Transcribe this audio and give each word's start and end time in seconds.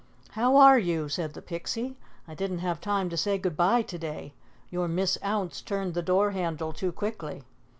"How 0.31 0.55
are 0.55 0.79
you?" 0.79 1.09
said 1.09 1.35
the 1.35 1.43
Pixie. 1.43 1.95
"I 2.27 2.33
didn't 2.33 2.57
have 2.57 2.81
time 2.81 3.07
to 3.11 3.15
say 3.17 3.37
good 3.37 3.55
bye 3.55 3.83
to 3.83 3.99
day. 3.99 4.33
Your 4.71 4.87
Miss 4.87 5.19
Ounce 5.23 5.61
turned 5.61 5.93
the 5.93 6.01
door 6.01 6.31
handle 6.31 6.73
too 6.73 6.91
quickly." 6.91 7.43